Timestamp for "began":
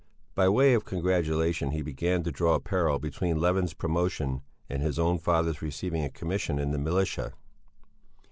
1.83-2.23